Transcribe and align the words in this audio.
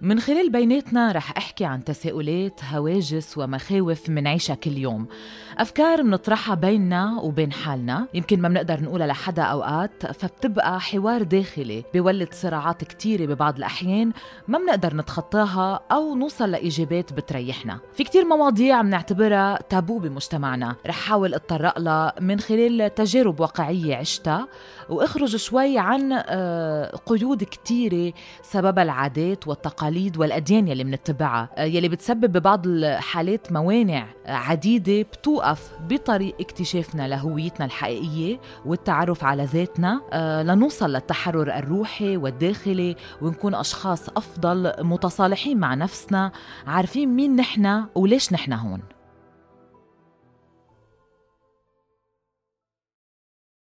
من 0.00 0.20
خلال 0.20 0.50
بيناتنا 0.50 1.12
رح 1.12 1.36
أحكي 1.36 1.64
عن 1.64 1.84
تساؤلات 1.84 2.60
هواجس 2.64 3.38
ومخاوف 3.38 4.10
منعيشها 4.10 4.54
كل 4.54 4.78
يوم. 4.78 5.06
أفكار 5.58 6.02
منطرحها 6.02 6.54
بيننا 6.54 7.20
وبين 7.20 7.52
حالنا 7.52 8.06
يمكن 8.14 8.40
ما 8.40 8.48
بنقدر 8.48 8.80
نقولها 8.80 9.06
لحدا 9.06 9.42
أوقات 9.42 10.06
فبتبقى 10.06 10.80
حوار 10.80 11.22
داخلي 11.22 11.84
بيولد 11.92 12.28
صراعات 12.32 12.84
كتيرة 12.84 13.26
ببعض 13.26 13.56
الأحيان 13.56 14.12
ما 14.48 14.58
بنقدر 14.58 14.96
نتخطاها 14.96 15.80
أو 15.92 16.14
نوصل 16.14 16.50
لإجابات 16.50 17.12
بتريحنا. 17.12 17.78
في 17.94 18.04
كتير 18.04 18.24
مواضيع 18.24 18.82
بنعتبرها 18.82 19.58
تابو 19.68 19.98
بمجتمعنا 19.98 20.76
رح 20.86 20.96
حاول 21.08 21.34
أتطرق 21.34 21.78
لها 21.78 22.14
من 22.20 22.40
خلال 22.40 22.94
تجارب 22.94 23.40
واقعية 23.40 23.96
عشتها 23.96 24.48
وأخرج 24.88 25.36
شوي 25.36 25.78
عن 25.78 26.12
آه، 26.12 26.96
قيود 27.06 27.44
كتيرة 27.44 28.12
سببها 28.42 28.82
العادات 28.82 29.48
والتقاليد 29.48 29.85
والأديان 30.16 30.68
يلي 30.68 30.84
منتبعها 30.84 31.48
آه، 31.56 31.64
يلي 31.64 31.88
بتسبب 31.88 32.32
ببعض 32.32 32.66
الحالات 32.66 33.52
موانع 33.52 34.06
عديدة 34.26 35.02
بتوقف 35.02 35.70
بطريق 35.88 36.34
اكتشافنا 36.40 37.08
لهويتنا 37.08 37.66
الحقيقية 37.66 38.40
والتعرف 38.66 39.24
على 39.24 39.44
ذاتنا. 39.44 40.00
آه، 40.12 40.42
لنوصل 40.42 40.92
للتحرر 40.92 41.58
الروحي 41.58 42.16
والداخلي 42.16 42.96
ونكون 43.22 43.54
أشخاص 43.54 44.08
أفضل 44.08 44.72
متصالحين 44.78 45.58
مع 45.58 45.74
نفسنا 45.74 46.32
عارفين 46.66 47.16
مين 47.16 47.36
نحن 47.36 47.84
وليش 47.94 48.32
نحن 48.32 48.52
هون. 48.52 48.95